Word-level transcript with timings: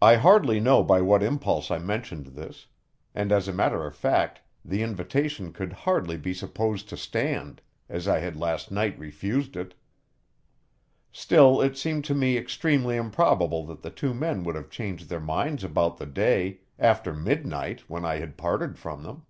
I 0.00 0.16
hardly 0.16 0.58
know 0.58 0.82
by 0.82 1.00
what 1.00 1.22
impulse 1.22 1.70
I 1.70 1.78
mentioned 1.78 2.26
this, 2.34 2.66
and 3.14 3.30
as 3.30 3.46
a 3.46 3.52
matter 3.52 3.86
of 3.86 3.94
fact 3.94 4.40
the 4.64 4.82
invitation 4.82 5.52
could 5.52 5.72
hardly 5.86 6.16
be 6.16 6.34
supposed 6.34 6.88
to 6.88 6.96
stand, 6.96 7.62
as 7.88 8.08
I 8.08 8.18
had 8.18 8.36
last 8.36 8.72
night 8.72 8.98
refused 8.98 9.54
it. 9.54 9.74
Still, 11.12 11.60
it 11.60 11.78
seemed 11.78 12.04
to 12.06 12.14
me 12.16 12.36
extremely 12.36 12.96
improbable 12.96 13.64
that 13.66 13.82
the 13.82 13.90
two 13.90 14.12
men 14.12 14.42
would 14.42 14.56
have 14.56 14.70
changed 14.70 15.08
their 15.08 15.20
minds 15.20 15.62
about 15.62 15.98
the 15.98 16.06
day, 16.06 16.58
after 16.76 17.12
midnight, 17.14 17.88
when 17.88 18.04
I 18.04 18.16
had 18.16 18.36
parted 18.36 18.76
from 18.76 19.04
them. 19.04 19.24